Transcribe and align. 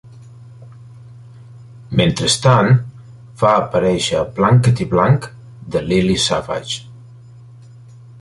Mentrestant, 1.99 2.69
va 3.43 3.51
aparèixer 3.57 4.17
a 4.21 4.25
"Blankety 4.39 4.87
Blank" 4.95 5.29
de 5.77 5.83
Lily 5.91 6.17
Savage. 6.25 6.81